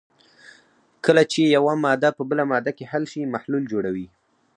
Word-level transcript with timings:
کله 1.05 1.23
چې 1.31 1.41
یوه 1.55 1.73
ماده 1.83 2.09
په 2.17 2.23
بله 2.29 2.43
ماده 2.51 2.71
کې 2.77 2.89
حل 2.91 3.03
شي 3.11 3.21
محلول 3.33 3.63
جوړوي. 3.71 4.07